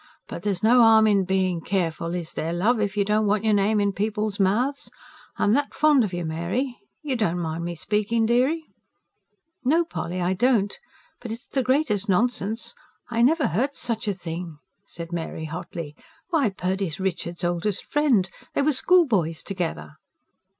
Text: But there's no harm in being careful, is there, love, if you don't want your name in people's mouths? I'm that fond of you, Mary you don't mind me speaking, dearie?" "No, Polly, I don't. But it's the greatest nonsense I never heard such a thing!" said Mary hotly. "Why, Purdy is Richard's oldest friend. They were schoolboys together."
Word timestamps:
But 0.27 0.41
there's 0.41 0.63
no 0.63 0.81
harm 0.81 1.05
in 1.05 1.25
being 1.25 1.61
careful, 1.61 2.15
is 2.15 2.33
there, 2.33 2.53
love, 2.53 2.81
if 2.81 2.97
you 2.97 3.05
don't 3.05 3.27
want 3.27 3.43
your 3.45 3.53
name 3.53 3.79
in 3.79 3.93
people's 3.93 4.39
mouths? 4.39 4.89
I'm 5.37 5.53
that 5.53 5.75
fond 5.75 6.03
of 6.03 6.11
you, 6.11 6.25
Mary 6.25 6.79
you 7.03 7.15
don't 7.15 7.37
mind 7.37 7.63
me 7.65 7.75
speaking, 7.75 8.25
dearie?" 8.25 8.65
"No, 9.63 9.85
Polly, 9.85 10.19
I 10.19 10.33
don't. 10.33 10.75
But 11.19 11.31
it's 11.31 11.45
the 11.45 11.61
greatest 11.61 12.09
nonsense 12.09 12.73
I 13.11 13.21
never 13.21 13.45
heard 13.49 13.75
such 13.75 14.07
a 14.07 14.13
thing!" 14.15 14.57
said 14.87 15.11
Mary 15.11 15.45
hotly. 15.45 15.95
"Why, 16.31 16.49
Purdy 16.49 16.87
is 16.87 16.99
Richard's 16.99 17.43
oldest 17.43 17.85
friend. 17.85 18.27
They 18.55 18.63
were 18.63 18.71
schoolboys 18.73 19.43
together." 19.43 19.97